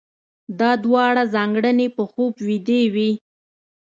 [0.59, 3.11] دا دواړه ځانګړنې په خوب ويدې وي.